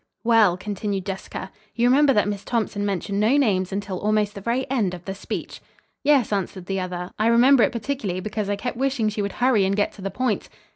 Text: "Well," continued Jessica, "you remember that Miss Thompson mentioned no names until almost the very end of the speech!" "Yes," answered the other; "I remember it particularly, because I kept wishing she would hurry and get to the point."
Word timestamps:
"Well," 0.23 0.57
continued 0.57 1.05
Jessica, 1.05 1.51
"you 1.75 1.87
remember 1.87 2.11
that 2.11 2.27
Miss 2.27 2.43
Thompson 2.43 2.83
mentioned 2.87 3.19
no 3.19 3.37
names 3.37 3.71
until 3.71 3.99
almost 3.99 4.33
the 4.33 4.41
very 4.41 4.65
end 4.67 4.95
of 4.95 5.05
the 5.05 5.13
speech!" 5.13 5.61
"Yes," 6.03 6.33
answered 6.33 6.65
the 6.65 6.79
other; 6.79 7.11
"I 7.19 7.27
remember 7.27 7.61
it 7.61 7.71
particularly, 7.71 8.19
because 8.19 8.49
I 8.49 8.55
kept 8.55 8.77
wishing 8.77 9.09
she 9.09 9.21
would 9.21 9.33
hurry 9.33 9.63
and 9.63 9.75
get 9.75 9.91
to 9.91 10.01
the 10.01 10.09
point." 10.09 10.49